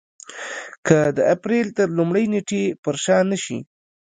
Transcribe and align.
که 0.87 0.99
د 1.17 1.19
اپرېل 1.33 1.67
تر 1.77 1.87
لومړۍ 1.97 2.25
نېټې 2.33 2.63
پر 2.83 2.95
شا 3.03 3.17
نه 3.31 3.37
شي. 3.43 3.59